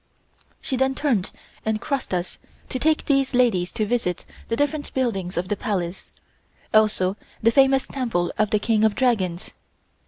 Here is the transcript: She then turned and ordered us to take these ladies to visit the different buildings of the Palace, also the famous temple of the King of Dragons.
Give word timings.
She 0.63 0.77
then 0.77 0.95
turned 0.95 1.29
and 1.63 1.77
ordered 1.79 2.13
us 2.15 2.39
to 2.69 2.79
take 2.79 3.05
these 3.05 3.35
ladies 3.35 3.71
to 3.73 3.85
visit 3.85 4.25
the 4.47 4.55
different 4.55 4.91
buildings 4.95 5.37
of 5.37 5.47
the 5.47 5.55
Palace, 5.55 6.09
also 6.73 7.17
the 7.43 7.51
famous 7.51 7.85
temple 7.85 8.33
of 8.35 8.49
the 8.49 8.57
King 8.57 8.83
of 8.83 8.95
Dragons. 8.95 9.51